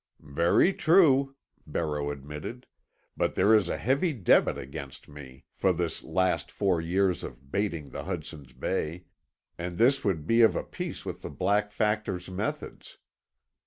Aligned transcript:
"Very 0.33 0.73
true," 0.73 1.35
Barreau 1.67 2.09
admitted, 2.09 2.65
"but 3.15 3.35
there 3.35 3.53
is 3.53 3.69
a 3.69 3.77
heavy 3.77 4.13
debit 4.13 4.57
against 4.57 5.07
me 5.07 5.45
for 5.53 5.71
this 5.71 6.03
last 6.03 6.49
four 6.51 6.81
years 6.81 7.23
of 7.23 7.51
baiting 7.51 7.91
the 7.91 8.05
Hudson's 8.05 8.51
Bay, 8.53 9.03
and 9.59 9.77
this 9.77 10.03
would 10.03 10.25
be 10.25 10.41
of 10.41 10.55
a 10.55 10.63
piece 10.63 11.05
with 11.05 11.21
the 11.21 11.29
Black 11.29 11.71
Factor's 11.71 12.31
methods. 12.31 12.97